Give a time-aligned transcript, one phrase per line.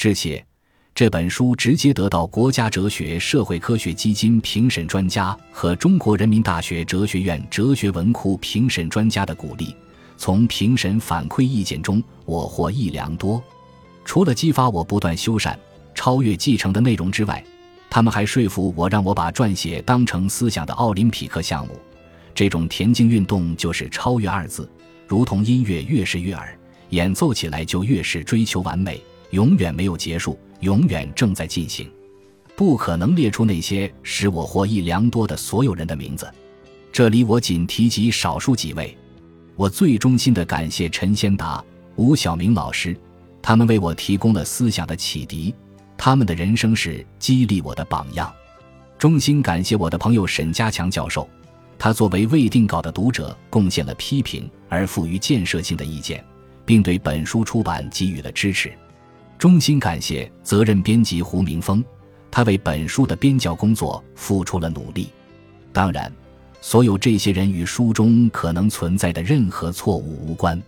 [0.00, 0.42] 致谢。
[0.94, 9.76] 这本书直接得到国家哲学社会科学基金评审专家和中国人民大学哲学院哲学文库评审专家的鼓励。
[10.16, 13.44] 从评审反馈意见中，我获益良多。
[14.02, 15.54] 除了激发我不断修缮、
[15.94, 17.44] 超越继承的内容之外，
[17.90, 21.78] 他们还说服我，让我把撰写当成思想的奥林匹克项目。
[22.34, 24.66] 这种田径运动就是“超越”二字，
[25.06, 26.58] 如同音乐越是悦耳，
[26.88, 28.98] 演奏起来就越是追求完美，
[29.30, 31.90] 永远没有结束，永远正在进行。
[32.56, 36.30] 不可能列出那些使我获益良多的所有人的名字，
[36.92, 38.96] 这里我仅提及少数几位。
[39.56, 41.62] 我最衷心的感谢陈先达、
[41.96, 42.96] 吴晓明老师，
[43.40, 45.54] 他们为我提供了思想的启迪，
[45.96, 48.30] 他们的人生是激励我的榜样。
[48.98, 51.28] 衷心感谢我的朋友沈家强教授。
[51.78, 56.22] 他作为未定稿的读者，贡献了批评而富于建设性的意见，
[56.66, 58.70] 并对本书出版给予了支持。
[59.40, 61.82] 衷心感谢责任编辑胡明峰，
[62.30, 65.08] 他为本书的编校工作付出了努力。
[65.72, 66.12] 当然，
[66.60, 70.62] 所有这些人与书中可能存在的任何错误无关。